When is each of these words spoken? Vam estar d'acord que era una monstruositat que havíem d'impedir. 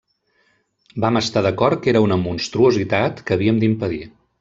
Vam 1.03 1.21
estar 1.21 1.45
d'acord 1.49 1.85
que 1.85 1.93
era 1.95 2.03
una 2.09 2.19
monstruositat 2.25 3.27
que 3.29 3.41
havíem 3.41 3.65
d'impedir. 3.67 4.07